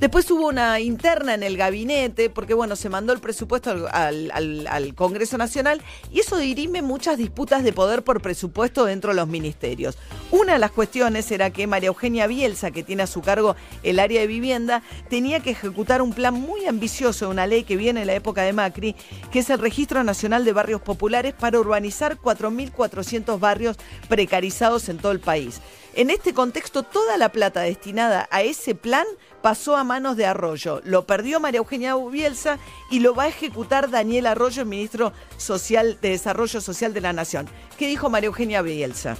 Después 0.00 0.30
hubo 0.30 0.48
una 0.48 0.80
interna 0.80 1.34
en 1.34 1.42
el 1.42 1.56
gabinete, 1.56 2.28
porque 2.28 2.54
bueno, 2.54 2.76
se 2.76 2.88
mandó 2.88 3.12
el 3.12 3.20
presupuesto 3.20 3.88
al, 3.90 4.94
Congreso 4.94 5.38
Nacional 5.38 5.82
y 6.12 6.20
eso 6.20 6.36
dirime 6.36 6.82
muchas 6.82 7.16
disputas 7.16 7.62
de 7.64 7.72
poder 7.72 8.02
por 8.02 8.20
presupuesto 8.20 8.84
dentro 8.84 9.10
de 9.10 9.16
los 9.16 9.28
ministerios. 9.28 9.96
Una 10.30 10.54
de 10.54 10.58
las 10.58 10.72
cuestiones 10.72 11.30
era 11.30 11.50
que 11.50 11.66
María 11.66 11.88
Eugenia 11.88 12.26
Bielsa, 12.26 12.70
que 12.70 12.82
tiene 12.82 13.04
a 13.04 13.06
su 13.06 13.22
cargo 13.22 13.56
el 13.82 13.98
área 13.98 14.20
de 14.20 14.26
vivienda, 14.26 14.82
tenía 15.08 15.40
que 15.40 15.50
ejecutar 15.50 16.02
un 16.02 16.12
plan 16.12 16.34
muy 16.34 16.66
ambicioso, 16.66 17.28
una 17.28 17.46
ley 17.46 17.64
que 17.64 17.76
viene 17.76 18.02
en 18.02 18.06
la 18.06 18.14
época 18.14 18.42
de 18.42 18.52
Macri, 18.52 18.96
que 19.30 19.40
es 19.40 19.50
el 19.50 19.58
Registro 19.58 20.02
Nacional 20.04 20.44
de 20.44 20.52
Barrios 20.52 20.80
Populares 20.80 21.34
para 21.38 21.58
urbanizar 21.58 22.18
4.400 22.18 23.38
barrios 23.38 23.76
precarizados 24.08 24.88
en 24.88 24.98
todo 24.98 25.12
el 25.12 25.20
país. 25.20 25.60
En 25.94 26.10
este 26.10 26.34
contexto, 26.34 26.82
toda 26.82 27.16
la 27.16 27.30
plata 27.30 27.60
destinada 27.60 28.28
a 28.32 28.42
ese 28.42 28.74
plan 28.74 29.06
pasó 29.44 29.76
a 29.76 29.84
manos 29.84 30.16
de 30.16 30.24
Arroyo. 30.24 30.80
Lo 30.84 31.04
perdió 31.04 31.38
María 31.38 31.58
Eugenia 31.58 31.94
Bielsa 31.96 32.58
y 32.90 33.00
lo 33.00 33.14
va 33.14 33.24
a 33.24 33.28
ejecutar 33.28 33.90
Daniel 33.90 34.26
Arroyo, 34.26 34.62
el 34.62 34.68
ministro 34.68 35.12
social 35.36 35.98
de 36.00 36.08
Desarrollo 36.08 36.62
Social 36.62 36.94
de 36.94 37.02
la 37.02 37.12
Nación. 37.12 37.46
¿Qué 37.78 37.86
dijo 37.86 38.08
María 38.08 38.28
Eugenia 38.28 38.62
Bielsa? 38.62 39.18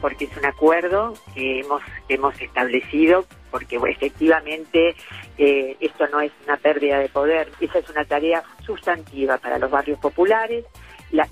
Porque 0.00 0.24
es 0.24 0.34
un 0.38 0.46
acuerdo 0.46 1.12
que 1.34 1.60
hemos, 2.08 2.40
establecido, 2.40 3.26
porque 3.50 3.76
efectivamente 3.76 4.96
eh, 5.36 5.76
esto 5.80 6.06
no 6.08 6.22
es 6.22 6.32
una 6.46 6.56
pérdida 6.56 6.98
de 6.98 7.10
poder, 7.10 7.52
esa 7.60 7.78
es 7.78 7.90
una 7.90 8.06
tarea 8.06 8.42
sustantiva 8.64 9.36
para 9.36 9.58
los 9.58 9.70
barrios 9.70 9.98
populares 9.98 10.64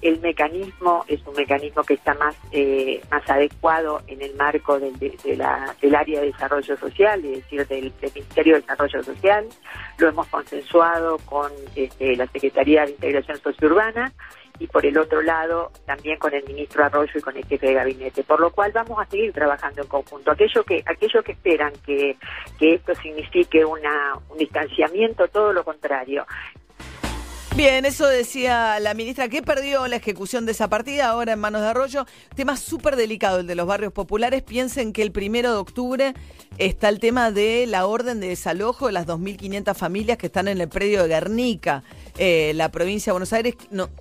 el 0.03 0.21
mecanismo 0.21 1.05
es 1.09 1.21
un 1.27 1.35
mecanismo 1.35 1.83
que 1.83 1.95
está 1.95 2.15
más 2.15 2.37
eh, 2.53 3.01
más 3.11 3.29
adecuado 3.29 4.03
en 4.07 4.21
el 4.23 4.35
marco 4.35 4.79
del, 4.79 4.99
del 4.99 5.95
área 5.95 6.21
de 6.21 6.27
desarrollo 6.27 6.77
social, 6.77 7.25
es 7.25 7.37
decir, 7.37 7.67
del, 7.67 7.93
Ministerio 8.15 8.55
de 8.55 8.61
Desarrollo 8.61 9.03
Social. 9.03 9.47
Lo 9.99 10.09
hemos 10.09 10.27
consensuado 10.29 11.19
con 11.19 11.51
este, 11.75 12.17
la 12.17 12.27
Secretaría 12.27 12.85
de 12.85 12.93
Integración 12.93 13.39
Sociourbana 13.39 14.13
y 14.61 14.67
por 14.67 14.85
el 14.85 14.97
otro 14.99 15.23
lado 15.23 15.73
también 15.87 16.19
con 16.19 16.35
el 16.35 16.45
ministro 16.45 16.85
Arroyo 16.85 17.13
y 17.15 17.21
con 17.21 17.35
el 17.35 17.47
jefe 17.47 17.69
de 17.69 17.75
gabinete, 17.75 18.23
por 18.23 18.41
lo 18.41 18.51
cual 18.51 18.71
vamos 18.73 18.99
a 19.01 19.07
seguir 19.07 19.33
trabajando 19.33 19.81
en 19.81 19.89
conjunto. 19.89 20.31
Aquellos 20.31 20.65
que 20.67 20.85
aquellos 20.87 21.25
que 21.25 21.33
esperan 21.33 21.73
que, 21.85 22.17
que 22.59 22.75
esto 22.75 22.95
signifique 22.97 23.65
una, 23.65 24.19
un 24.29 24.37
distanciamiento, 24.37 25.29
todo 25.29 25.55
lo 25.55 25.65
contrario, 25.65 26.27
Bien, 27.57 27.85
eso 27.85 28.07
decía 28.07 28.79
la 28.79 28.95
ministra 28.95 29.29
que 29.29 29.43
perdió 29.43 29.87
la 29.89 29.97
ejecución 29.97 30.47
de 30.47 30.53
esa 30.53 30.69
partida, 30.69 31.09
ahora 31.09 31.33
en 31.33 31.41
manos 31.41 31.61
de 31.63 31.69
Arroyo. 31.69 32.07
Tema 32.35 32.57
súper 32.57 32.95
delicado 32.97 33.41
el 33.41 33.47
de 33.47 33.57
los 33.57 33.67
barrios 33.67 33.93
populares. 33.93 34.43
Piensen 34.43 34.93
que 34.93 35.03
el 35.03 35.11
primero 35.11 35.51
de 35.53 35.59
octubre 35.59 36.15
está 36.61 36.91
el 36.91 37.01
tema 37.01 37.31
de 37.31 37.67
la 37.67 37.87
orden 37.87 38.21
de 38.21 38.29
desalojo 38.29 38.87
de 38.87 38.93
las 38.93 39.07
2.500 39.07 39.75
familias 39.75 40.19
que 40.19 40.27
están 40.27 40.47
en 40.47 40.61
el 40.61 40.69
predio 40.69 41.03
de 41.03 41.09
Guernica. 41.09 41.83
Eh, 42.19 42.53
la 42.55 42.71
provincia 42.71 43.11
de 43.11 43.15
Buenos 43.15 43.33
Aires 43.33 43.55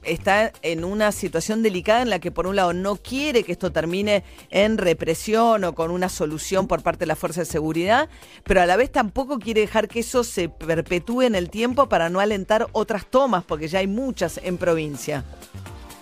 está 0.04 0.51
en 0.62 0.84
una 0.84 1.13
situación 1.13 1.63
delicada 1.63 2.01
en 2.01 2.10
la 2.10 2.20
que 2.20 2.32
por 2.32 2.48
un 2.48 2.58
lado 2.58 2.74
no 2.74 2.98
quiere 2.98 3.44
que 3.44 3.54
esto 3.54 3.72
termine 3.72 4.25
en 4.50 4.78
represión 4.78 5.63
o 5.63 5.74
con 5.74 5.89
una 5.89 6.10
solución 6.10 6.68
por 6.68 6.84
parte 6.84 7.00
de 7.00 7.06
la 7.06 7.16
fuerza 7.16 7.42
de 7.42 7.46
seguridad, 7.46 8.10
pero 8.44 8.62
a 8.62 8.66
la 8.66 8.75
vez 8.75 8.92
tampoco 8.92 9.39
quiere 9.39 9.62
dejar 9.62 9.88
que 9.88 10.01
eso 10.01 10.25
se 10.25 10.50
perpetúe 10.50 11.22
en 11.22 11.36
el 11.36 11.50
tiempo 11.50 11.88
para 11.88 12.10
no 12.10 12.20
alentar 12.20 12.68
otras 12.74 13.06
tomas, 13.06 13.46
porque 13.46 13.70
ya 13.70 13.80
hay 13.80 13.88
muchas 13.88 14.38
en 14.44 14.58
provincia. 14.58 15.24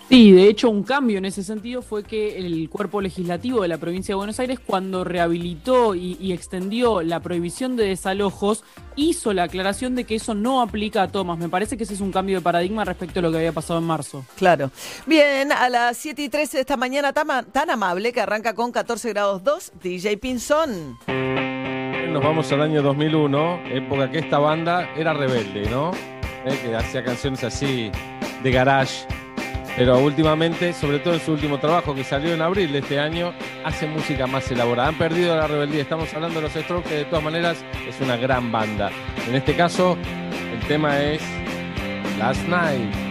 Sí, 0.08 0.32
de 0.32 0.48
hecho 0.48 0.70
un 0.70 0.84
cambio 0.84 1.18
en 1.18 1.26
ese 1.26 1.44
sentido 1.44 1.82
fue 1.82 2.02
que 2.02 2.38
el 2.38 2.70
cuerpo 2.70 3.02
legislativo 3.02 3.60
de 3.60 3.68
la 3.68 3.76
provincia 3.76 4.12
de 4.14 4.16
Buenos 4.16 4.40
Aires 4.40 4.58
cuando 4.58 5.04
rehabilitó 5.04 5.94
y, 5.94 6.32
extendió 6.32 7.02
la 7.02 7.20
prohibición 7.20 7.76
de 7.76 7.88
desalojos 7.88 8.64
hizo 8.96 9.34
la 9.34 9.42
aclaración 9.42 9.94
de 9.94 10.04
que 10.04 10.14
eso 10.14 10.34
no 10.34 10.62
aplica 10.62 11.02
a 11.02 11.08
tomas. 11.08 11.38
Me 11.38 11.50
parece 11.50 11.76
que 11.76 11.84
ese 11.84 11.92
es 11.92 12.00
un 12.00 12.10
cambio 12.10 12.36
de 12.36 12.42
paradigma 12.42 12.86
respecto 12.86 13.18
a 13.18 13.22
lo 13.22 13.30
que 13.30 13.36
había 13.36 13.52
pasado 13.52 13.80
en 13.80 13.86
marzo. 13.86 14.24
Claro. 14.36 14.70
Bien, 15.06 15.52
a 15.52 15.68
las 15.68 15.98
7 15.98 16.22
y 16.22 16.28
13 16.30 16.56
de 16.56 16.60
esta 16.62 16.78
mañana 16.78 17.12
tan, 17.12 17.44
tan 17.52 17.68
amable 17.68 18.12
que 18.12 18.22
arranca 18.22 18.54
con 18.54 18.72
14 18.72 19.10
grados 19.10 19.44
2, 19.44 19.72
DJ 19.82 20.16
Pinzón. 20.16 20.98
Nos 21.06 22.22
vamos 22.22 22.50
al 22.52 22.62
año 22.62 22.80
2001, 22.80 23.60
época 23.72 24.10
que 24.10 24.20
esta 24.20 24.38
banda 24.38 24.88
era 24.96 25.12
rebelde, 25.12 25.68
¿no? 25.68 25.90
Eh, 26.46 26.58
que 26.62 26.74
hacía 26.74 27.04
canciones 27.04 27.44
así 27.44 27.90
de 28.42 28.50
garage 28.50 29.06
pero 29.78 29.96
últimamente, 30.00 30.72
sobre 30.72 30.98
todo 30.98 31.14
en 31.14 31.20
su 31.20 31.30
último 31.32 31.60
trabajo 31.60 31.94
que 31.94 32.02
salió 32.02 32.34
en 32.34 32.42
abril 32.42 32.72
de 32.72 32.80
este 32.80 32.98
año, 32.98 33.32
hace 33.64 33.86
música 33.86 34.26
más 34.26 34.50
elaborada. 34.50 34.88
Han 34.88 34.98
perdido 34.98 35.36
la 35.36 35.46
rebeldía. 35.46 35.82
Estamos 35.82 36.12
hablando 36.12 36.40
de 36.40 36.48
los 36.48 36.52
Strokes, 36.52 36.88
que 36.88 36.96
de 36.96 37.04
todas 37.04 37.22
maneras 37.22 37.64
es 37.88 38.00
una 38.00 38.16
gran 38.16 38.50
banda. 38.50 38.90
En 39.28 39.36
este 39.36 39.54
caso, 39.54 39.96
el 40.52 40.66
tema 40.66 41.00
es 41.00 41.22
Last 42.18 42.46
Night. 42.48 43.07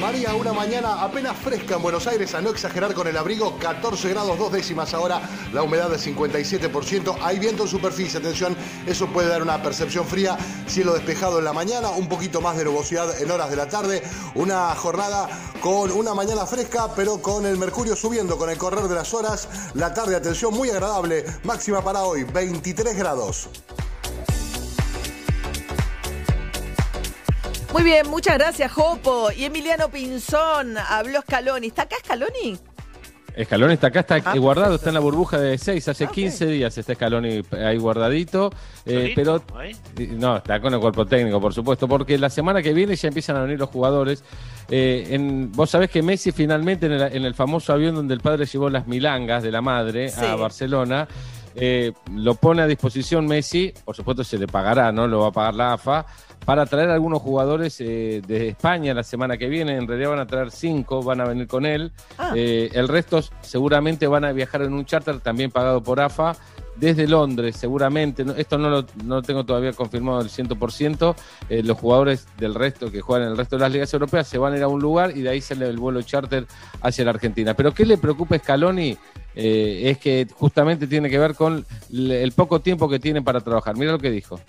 María, 0.00 0.32
una 0.34 0.52
mañana 0.52 1.02
apenas 1.02 1.36
fresca 1.36 1.74
en 1.74 1.82
Buenos 1.82 2.06
Aires, 2.06 2.32
a 2.34 2.40
no 2.40 2.50
exagerar 2.50 2.94
con 2.94 3.08
el 3.08 3.16
abrigo, 3.16 3.58
14 3.58 4.10
grados 4.10 4.38
dos 4.38 4.52
décimas 4.52 4.94
ahora, 4.94 5.20
la 5.52 5.64
humedad 5.64 5.90
del 5.90 5.98
57%, 5.98 7.16
hay 7.20 7.40
viento 7.40 7.64
en 7.64 7.68
superficie, 7.68 8.20
atención, 8.20 8.56
eso 8.86 9.08
puede 9.08 9.28
dar 9.28 9.42
una 9.42 9.60
percepción 9.60 10.06
fría, 10.06 10.38
cielo 10.68 10.94
despejado 10.94 11.40
en 11.40 11.46
la 11.46 11.52
mañana, 11.52 11.90
un 11.90 12.08
poquito 12.08 12.40
más 12.40 12.56
de 12.56 12.64
nubosidad 12.64 13.20
en 13.20 13.28
horas 13.28 13.50
de 13.50 13.56
la 13.56 13.68
tarde, 13.68 14.02
una 14.36 14.72
jornada 14.76 15.28
con 15.60 15.90
una 15.90 16.14
mañana 16.14 16.46
fresca, 16.46 16.90
pero 16.94 17.20
con 17.20 17.44
el 17.44 17.56
mercurio 17.56 17.96
subiendo 17.96 18.38
con 18.38 18.50
el 18.50 18.56
correr 18.56 18.84
de 18.84 18.94
las 18.94 19.12
horas, 19.14 19.48
la 19.74 19.92
tarde, 19.92 20.14
atención, 20.14 20.54
muy 20.54 20.70
agradable, 20.70 21.24
máxima 21.42 21.82
para 21.82 22.04
hoy, 22.04 22.22
23 22.22 22.96
grados. 22.96 23.48
Muy 27.72 27.82
bien, 27.82 28.08
muchas 28.08 28.38
gracias, 28.38 28.72
Jopo. 28.72 29.28
Y 29.36 29.44
Emiliano 29.44 29.88
Pinzón, 29.90 30.76
habló 30.78 31.20
Scaloni. 31.20 31.66
¿Está 31.68 31.82
acá 31.82 31.96
Scaloni? 32.02 32.58
Escaloni 33.36 33.74
está 33.74 33.86
acá, 33.88 34.00
está 34.00 34.16
Ah, 34.16 34.36
guardado, 34.36 34.70
perfecto. 34.70 34.74
está 34.74 34.90
en 34.90 34.94
la 34.94 35.00
burbuja 35.00 35.38
de 35.38 35.58
6, 35.58 35.86
hace 35.86 36.04
Ah, 36.04 36.08
ok. 36.08 36.12
15 36.14 36.46
días 36.46 36.76
está 36.76 36.94
Scaloni 36.94 37.42
ahí 37.52 37.78
guardadito, 37.78 38.50
eh, 38.84 39.12
pero 39.14 39.44
¿Ahí? 39.56 39.76
no, 40.18 40.38
está 40.38 40.60
con 40.60 40.74
el 40.74 40.80
cuerpo 40.80 41.06
técnico, 41.06 41.40
por 41.40 41.54
supuesto, 41.54 41.86
porque 41.86 42.18
la 42.18 42.30
semana 42.30 42.62
que 42.62 42.72
viene 42.72 42.96
ya 42.96 43.06
empiezan 43.08 43.36
a 43.36 43.42
venir 43.42 43.58
los 43.60 43.68
jugadores. 43.68 44.24
Eh, 44.70 45.06
en- 45.10 45.52
vos 45.52 45.70
sabés 45.70 45.88
que 45.90 46.02
Messi 46.02 46.32
finalmente 46.32 46.86
en 46.86 46.92
el, 46.92 47.02
en 47.14 47.24
el 47.24 47.34
famoso 47.34 47.72
avión 47.72 47.94
donde 47.94 48.14
el 48.14 48.20
padre 48.20 48.44
llevó 48.44 48.70
las 48.70 48.88
milangas 48.88 49.44
de 49.44 49.52
la 49.52 49.60
madre 49.60 50.08
Sí. 50.08 50.24
a 50.24 50.34
Barcelona, 50.34 51.06
eh, 51.54 51.92
lo 52.16 52.34
pone 52.34 52.62
a 52.62 52.66
disposición 52.66 53.26
Messi, 53.26 53.72
por 53.84 53.94
supuesto 53.94 54.24
se 54.24 54.36
le 54.38 54.48
pagará, 54.48 54.90
¿no? 54.90 55.06
Lo 55.06 55.20
va 55.20 55.28
a 55.28 55.32
pagar 55.32 55.54
la 55.54 55.72
AFA, 55.74 56.06
para 56.48 56.64
traer 56.64 56.88
algunos 56.88 57.20
jugadores 57.20 57.78
eh, 57.82 58.22
de 58.26 58.48
España 58.48 58.94
la 58.94 59.02
semana 59.02 59.36
que 59.36 59.50
viene. 59.50 59.76
En 59.76 59.86
realidad 59.86 60.08
van 60.08 60.20
a 60.20 60.26
traer 60.26 60.50
cinco, 60.50 61.02
van 61.02 61.20
a 61.20 61.26
venir 61.26 61.46
con 61.46 61.66
él. 61.66 61.92
Ah. 62.16 62.32
Eh, 62.34 62.70
el 62.72 62.88
resto 62.88 63.20
seguramente 63.42 64.06
van 64.06 64.24
a 64.24 64.32
viajar 64.32 64.62
en 64.62 64.72
un 64.72 64.86
charter 64.86 65.20
también 65.20 65.50
pagado 65.50 65.82
por 65.82 66.00
AFA 66.00 66.34
desde 66.74 67.06
Londres, 67.06 67.54
seguramente. 67.54 68.24
No- 68.24 68.32
esto 68.32 68.56
no 68.56 68.70
lo, 68.70 68.86
no 69.04 69.16
lo 69.16 69.22
tengo 69.22 69.44
todavía 69.44 69.74
confirmado 69.74 70.20
al 70.20 70.30
100%. 70.30 71.14
Eh, 71.50 71.62
los 71.62 71.76
jugadores 71.76 72.26
del 72.38 72.54
resto 72.54 72.90
que 72.90 73.02
juegan 73.02 73.26
en 73.26 73.32
el 73.32 73.36
resto 73.36 73.56
de 73.56 73.60
las 73.60 73.70
ligas 73.70 73.92
europeas 73.92 74.26
se 74.26 74.38
van 74.38 74.54
a 74.54 74.56
ir 74.56 74.62
a 74.62 74.68
un 74.68 74.80
lugar 74.80 75.14
y 75.14 75.20
de 75.20 75.28
ahí 75.28 75.42
sale 75.42 75.68
el 75.68 75.76
vuelo 75.76 76.00
charter 76.00 76.46
hacia 76.80 77.04
la 77.04 77.10
Argentina. 77.10 77.52
Pero 77.52 77.74
¿qué 77.74 77.84
le 77.84 77.98
preocupa 77.98 78.36
a 78.36 78.38
Scaloni? 78.38 78.96
Eh, 79.34 79.82
es 79.90 79.98
que 79.98 80.26
justamente 80.34 80.86
tiene 80.86 81.10
que 81.10 81.18
ver 81.18 81.34
con 81.34 81.66
el 81.92 82.32
poco 82.32 82.60
tiempo 82.60 82.88
que 82.88 82.98
tienen 82.98 83.22
para 83.22 83.42
trabajar. 83.42 83.76
Mira 83.76 83.92
lo 83.92 83.98
que 83.98 84.10
dijo. 84.10 84.40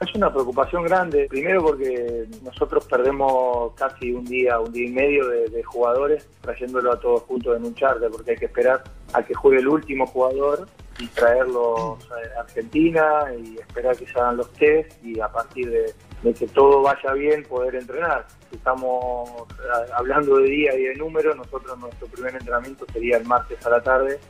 Es 0.00 0.14
una 0.14 0.32
preocupación 0.32 0.84
grande, 0.84 1.26
primero 1.28 1.60
porque 1.60 2.28
nosotros 2.44 2.86
perdemos 2.86 3.72
casi 3.74 4.12
un 4.12 4.24
día, 4.24 4.60
un 4.60 4.70
día 4.70 4.86
y 4.86 4.92
medio 4.92 5.26
de, 5.26 5.62
jugadores 5.64 6.28
trayéndolo 6.40 6.92
a 6.92 7.00
todos 7.00 7.22
juntos 7.22 7.56
en 7.56 7.64
un 7.64 7.74
charter, 7.74 8.08
porque 8.08 8.30
hay 8.30 8.36
que 8.36 8.44
esperar 8.44 8.84
a 9.12 9.24
que 9.24 9.34
juegue 9.34 9.58
el 9.58 9.66
último 9.66 10.06
jugador 10.06 10.68
y 11.00 11.08
traerlos 11.08 11.98
a 12.10 12.40
Argentina 12.40 13.24
y 13.42 13.58
esperar 13.58 13.96
que 13.96 14.06
se 14.06 14.18
hagan 14.18 14.36
los 14.36 14.52
test 14.52 14.92
y 15.04 15.18
a 15.18 15.28
partir 15.28 15.68
de, 15.68 15.92
de 16.22 16.34
que 16.34 16.46
todo 16.46 16.80
vaya 16.82 17.12
bien 17.14 17.42
poder 17.42 17.74
entrenar. 17.74 18.26
Si 18.50 18.56
estamos 18.56 19.28
eh, 19.50 19.90
hablando 19.96 20.36
de 20.36 20.48
día 20.48 20.74
y 20.76 20.84
de 20.84 20.94
número, 20.94 21.34
nosotros 21.34 21.76
nuestro 21.76 22.06
primer 22.06 22.34
entrenamiento 22.34 22.86
sería 22.92 23.16
el 23.16 23.24
martes 23.24 23.64
a 23.66 23.70
la 23.70 23.82
tarde 23.82 24.20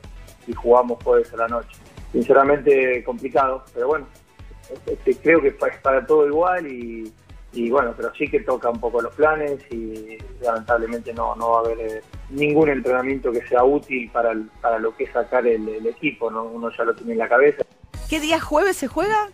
y 0.46 0.52
jugamos 0.54 1.02
jueves 1.04 1.30
a 1.34 1.36
la 1.36 1.48
noche. 1.48 1.76
Sinceramente 2.12 3.04
complicado, 3.04 3.64
pero 3.74 3.88
bueno, 3.88 4.06
este, 4.86 5.14
creo 5.16 5.40
que 5.40 5.48
es 5.48 5.54
para 5.82 6.06
todo 6.06 6.26
igual 6.26 6.66
y, 6.66 7.12
y 7.52 7.70
bueno, 7.70 7.94
pero 7.96 8.12
sí 8.14 8.28
que 8.28 8.40
toca 8.40 8.68
un 8.70 8.78
poco 8.80 9.00
los 9.00 9.14
planes 9.14 9.60
y 9.70 10.18
lamentablemente 10.42 11.12
no, 11.14 11.34
no 11.36 11.50
va 11.50 11.56
a 11.58 11.60
haber 11.60 11.80
eh, 11.80 12.02
ningún 12.30 12.68
entrenamiento 12.68 13.32
que 13.32 13.46
sea 13.46 13.64
útil 13.64 14.10
para, 14.10 14.32
el- 14.32 14.50
para 14.60 14.78
lo 14.78 14.94
que 14.96 15.04
es 15.04 15.12
sacar 15.12 15.46
el, 15.46 15.68
el 15.68 15.86
equipo, 15.86 16.30
¿no? 16.30 16.44
uno 16.44 16.70
ya 16.76 16.84
lo 16.84 16.94
tiene 16.94 17.12
en 17.12 17.18
la 17.18 17.28
cabeza. 17.28 17.64
¿Qué 18.08 18.20
día 18.20 18.40
jueves 18.40 18.76
se 18.76 18.86
juega? 18.88 19.28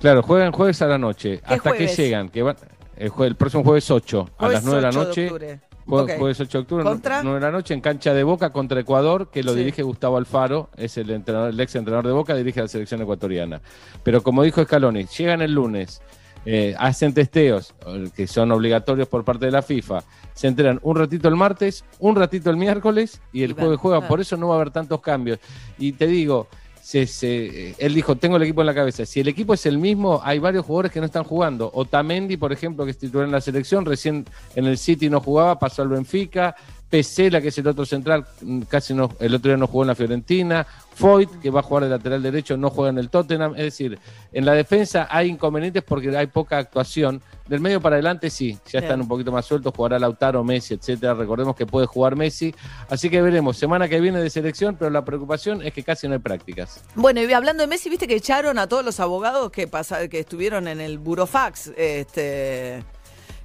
Claro, 0.00 0.22
juegan 0.22 0.52
jueves 0.52 0.82
a 0.82 0.86
la 0.86 0.98
noche. 0.98 1.38
¿Qué 1.46 1.54
¿Hasta 1.54 1.70
jueves? 1.70 1.96
que 1.96 2.02
llegan? 2.02 2.28
Que 2.28 2.42
van, 2.42 2.56
el, 2.96 3.10
jue- 3.10 3.26
el 3.26 3.36
próximo 3.36 3.62
jueves 3.64 3.90
8, 3.90 4.20
a 4.20 4.38
Jueves 4.46 4.54
las 4.54 4.64
9 4.64 4.76
de 4.76 4.92
la 4.92 5.00
8 5.00 5.38
de 5.38 5.60
noche. 6.00 6.02
octubre. 6.02 6.12
Jue- 6.12 6.12
Ok. 6.14 6.18
Jueves 6.18 6.40
8 6.40 6.58
de 6.58 6.62
octubre, 6.62 6.84
¿Contra? 6.84 7.22
9 7.22 7.38
de 7.40 7.46
la 7.46 7.52
noche, 7.52 7.74
en 7.74 7.80
cancha 7.80 8.14
de 8.14 8.22
Boca 8.24 8.50
contra 8.52 8.80
Ecuador, 8.80 9.28
que 9.30 9.42
lo 9.42 9.52
Sí. 9.52 9.58
dirige 9.58 9.82
Gustavo 9.82 10.16
Alfaro, 10.16 10.70
es 10.76 10.96
el, 10.98 11.10
entrenador, 11.10 11.50
el 11.50 11.60
ex 11.60 11.74
entrenador 11.74 12.06
de 12.06 12.12
Boca, 12.12 12.34
dirige 12.34 12.60
a 12.60 12.64
la 12.64 12.68
selección 12.68 13.02
ecuatoriana. 13.02 13.60
Pero 14.02 14.22
como 14.22 14.42
dijo 14.42 14.62
Scaloni, 14.62 15.04
llegan 15.06 15.42
el 15.42 15.52
lunes, 15.52 16.00
eh, 16.44 16.74
hacen 16.78 17.14
testeos, 17.14 17.74
eh, 17.86 18.08
que 18.16 18.26
son 18.26 18.50
obligatorios 18.52 19.06
por 19.08 19.24
parte 19.24 19.46
de 19.46 19.52
la 19.52 19.62
FIFA, 19.62 20.02
se 20.34 20.48
enteran 20.48 20.80
un 20.82 20.96
ratito 20.96 21.28
el 21.28 21.36
martes, 21.36 21.84
un 22.00 22.16
ratito 22.16 22.50
el 22.50 22.56
miércoles 22.56 23.20
y 23.32 23.42
el 23.44 23.50
Y 23.52 23.54
jueves 23.54 23.78
juegan. 23.78 24.08
Por 24.08 24.20
eso 24.20 24.36
no 24.36 24.48
va 24.48 24.54
a 24.54 24.56
haber 24.56 24.70
tantos 24.70 25.00
cambios. 25.00 25.38
Y 25.78 25.92
te 25.92 26.06
digo, 26.06 26.48
se- 26.82 27.06
se- 27.06 27.76
él 27.78 27.94
dijo, 27.94 28.16
tengo 28.16 28.36
el 28.36 28.42
equipo 28.42 28.60
en 28.60 28.66
la 28.66 28.74
cabeza. 28.74 29.06
Si 29.06 29.20
el 29.20 29.28
equipo 29.28 29.54
es 29.54 29.64
el 29.66 29.78
mismo, 29.78 30.20
hay 30.24 30.40
varios 30.40 30.66
jugadores 30.66 30.90
que 30.90 30.98
no 30.98 31.06
están 31.06 31.22
jugando. 31.22 31.70
Otamendi, 31.72 32.36
por 32.36 32.52
ejemplo, 32.52 32.84
que 32.84 32.90
es 32.90 32.98
titular 32.98 33.24
en 33.26 33.32
la 33.32 33.40
selección, 33.40 33.86
recién 33.86 34.26
en 34.56 34.66
el 34.66 34.76
City 34.76 35.08
no 35.08 35.20
jugaba, 35.20 35.58
pasó 35.58 35.82
al 35.82 35.88
Benfica. 35.88 36.56
Pesela, 36.92 37.40
que 37.40 37.48
es 37.48 37.56
el 37.56 37.66
otro 37.66 37.86
central, 37.86 38.26
mm, 38.42 38.60
casi 38.68 38.92
no, 38.92 39.16
el 39.18 39.34
otro 39.34 39.48
día 39.48 39.56
no 39.56 39.66
jugó 39.66 39.84
en 39.84 39.88
la 39.88 39.94
Fiorentina. 39.94 40.66
Foyt, 40.94 41.40
que 41.40 41.48
va 41.48 41.60
a 41.60 41.62
jugar 41.62 41.84
de 41.84 41.88
lateral 41.88 42.22
derecho, 42.22 42.54
no 42.58 42.68
juega 42.68 42.90
en 42.90 42.98
el 42.98 43.08
Tottenham. 43.08 43.54
Es 43.56 43.64
decir, 43.64 43.98
en 44.30 44.44
la 44.44 44.52
defensa 44.52 45.08
hay 45.10 45.30
inconvenientes 45.30 45.82
porque 45.82 46.14
hay 46.14 46.26
poca 46.26 46.58
actuación. 46.58 47.22
Del 47.48 47.60
medio 47.60 47.80
para 47.80 47.96
adelante 47.96 48.28
sí, 48.28 48.58
ya 48.70 48.80
están 48.80 49.00
un 49.00 49.08
poquito 49.08 49.32
más 49.32 49.46
sueltos, 49.46 49.72
jugará 49.74 49.98
Lautaro, 49.98 50.44
Messi, 50.44 50.74
etcétera. 50.74 51.14
Recordemos 51.14 51.56
que 51.56 51.64
puede 51.64 51.86
jugar 51.86 52.14
Messi. 52.14 52.54
Así 52.90 53.08
que 53.08 53.22
veremos, 53.22 53.56
semana 53.56 53.88
que 53.88 53.98
viene 53.98 54.20
de 54.20 54.28
selección, 54.28 54.76
pero 54.78 54.90
la 54.90 55.02
preocupación 55.02 55.62
es 55.62 55.72
que 55.72 55.82
casi 55.82 56.06
no 56.08 56.12
hay 56.12 56.20
prácticas. 56.20 56.84
Bueno, 56.94 57.22
y 57.22 57.32
hablando 57.32 57.62
de 57.62 57.68
Messi, 57.68 57.88
viste 57.88 58.06
que 58.06 58.16
echaron 58.16 58.58
a 58.58 58.66
todos 58.66 58.84
los 58.84 59.00
abogados 59.00 59.50
que 59.50 59.66
pasa, 59.66 60.08
que 60.08 60.18
estuvieron 60.18 60.68
en 60.68 60.82
el 60.82 60.98
burofax. 60.98 61.72
Este, 61.74 62.84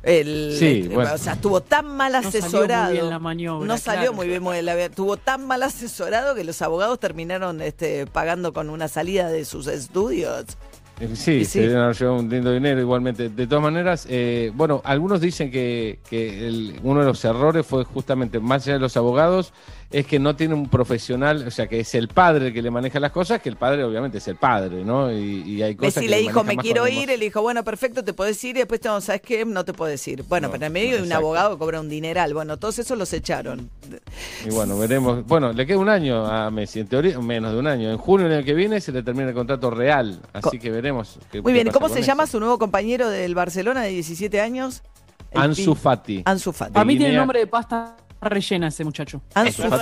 el, 0.07 0.55
Sí, 0.57 0.89
bueno. 0.91 1.13
O 1.13 1.17
sea, 1.17 1.33
estuvo 1.33 1.61
tan 1.61 1.85
mal 1.85 2.13
No 2.13 2.23
salió 2.23 2.31
muy 2.31 2.39
asesorado. 2.47 2.91
bien 2.93 3.09
la 3.09 3.19
maniobra, 3.19 3.67
no 3.67 3.77
salió 3.77 3.99
claro. 4.11 4.13
muy 4.13 4.27
bien 4.27 4.65
la- 4.65 4.75
Estuvo 4.85 5.17
tan 5.17 5.45
mal 5.45 5.61
asesorado 5.63 6.33
que 6.33 6.43
los 6.43 6.61
abogados 6.61 6.99
terminaron 6.99 7.61
este, 7.61 8.07
pagando 8.07 8.53
con 8.53 8.69
una 8.69 8.87
salida 8.87 9.29
de 9.29 9.43
sus 9.45 9.67
estudios. 9.67 10.45
Eh, 10.99 11.09
Sí, 11.13 11.45
sí. 11.45 11.45
se 11.45 11.59
deben 11.61 11.77
haber 11.77 11.95
llevado 11.95 12.17
un 12.17 12.27
lindo 12.29 12.51
dinero 12.51 12.79
igualmente. 12.81 13.29
De 13.29 13.45
todas 13.45 13.63
maneras, 13.63 14.07
eh, 14.09 14.51
bueno, 14.55 14.81
algunos 14.83 15.21
dicen 15.21 15.51
que, 15.51 15.99
que 16.09 16.47
el- 16.47 16.79
uno 16.81 17.01
de 17.01 17.05
los 17.05 17.23
errores 17.23 17.65
fue 17.67 17.83
justamente, 17.83 18.39
más 18.39 18.63
allá 18.63 18.73
de 18.73 18.79
los 18.79 18.97
abogados, 18.97 19.53
es 19.89 20.05
que 20.05 20.19
no 20.19 20.35
tiene 20.35 20.53
un 20.53 20.67
profesional, 20.67 21.45
o 21.47 21.51
sea, 21.51 21.67
que 21.67 21.79
es 21.79 21.95
el 21.95 22.09
padre 22.09 22.47
el 22.47 22.53
que 22.53 22.61
le 22.61 22.69
maneja 22.69 22.99
las 22.99 23.11
cosas, 23.11 23.41
que 23.41 23.47
el 23.47 23.55
padre 23.55 23.85
obviamente 23.85 24.17
es 24.17 24.27
el 24.27 24.35
padre, 24.35 24.83
¿no? 24.83 25.09
Y, 25.11 25.43
y 25.43 25.61
hay 25.63 25.75
cosas 25.75 25.95
Messi 25.95 26.07
que 26.07 26.11
le 26.15 26.21
dijo, 26.21 26.43
me 26.43 26.57
quiero 26.57 26.87
ir, 26.89 27.09
él 27.09 27.19
dijo, 27.21 27.41
bueno, 27.41 27.63
perfecto, 27.63 28.03
te 28.03 28.13
puedes 28.13 28.43
ir, 28.43 28.57
y 28.57 28.59
después, 28.59 28.81
no, 28.83 28.99
¿sabes 28.99 29.21
qué? 29.21 29.45
No 29.45 29.63
te 29.63 29.73
puedes 29.73 30.05
ir. 30.07 30.23
Bueno, 30.23 30.47
No, 30.47 30.51
pero 30.51 30.65
en 30.65 30.73
medio 30.73 30.97
hay 30.97 31.03
un 31.03 31.13
abogado 31.13 31.51
que 31.51 31.59
cobra 31.59 31.79
un 31.79 31.87
dineral. 31.87 32.33
Bueno, 32.33 32.57
todos 32.57 32.79
esos 32.79 32.97
los 32.97 33.13
echaron. 33.13 33.69
Y 34.45 34.49
bueno, 34.49 34.77
veremos. 34.77 35.25
Bueno, 35.25 35.53
le 35.53 35.65
queda 35.65 35.77
un 35.77 35.87
año 35.89 36.25
a 36.25 36.51
Messi, 36.51 36.81
en 36.81 36.87
teoría, 36.87 37.17
menos 37.19 37.53
de 37.53 37.59
un 37.59 37.67
año. 37.67 37.89
En 37.89 37.97
junio 37.97 38.27
del 38.27 38.37
año 38.39 38.45
que 38.45 38.53
viene 38.53 38.81
se 38.81 38.91
le 38.91 39.03
termina 39.03 39.29
el 39.29 39.35
contrato 39.35 39.69
real, 39.69 40.19
así 40.33 40.41
Co- 40.41 40.51
que 40.61 40.69
veremos. 40.69 41.17
qué- 41.31 41.41
Muy 41.41 41.51
qué 41.51 41.53
bien, 41.53 41.67
¿y 41.67 41.69
pasa 41.69 41.79
cómo 41.79 41.93
se 41.93 41.99
eso. 42.01 42.07
llama 42.07 42.27
su 42.27 42.39
nuevo 42.41 42.59
compañero 42.59 43.09
del 43.09 43.35
Barcelona 43.35 43.83
de 43.83 43.89
17 43.91 44.41
años? 44.41 44.83
Ansu 45.33 45.75
Fati. 45.75 46.23
Ansu 46.25 46.51
Fati. 46.51 46.73
Para 46.73 46.83
mí 46.85 46.93
tiene 46.93 47.05
Guinea. 47.07 47.21
nombre 47.21 47.39
de 47.39 47.47
pasta 47.47 47.95
rellena 48.21 48.67
ese 48.67 48.83
muchacho. 48.83 49.21
Ansu 49.35 49.61
Fati. 49.61 49.75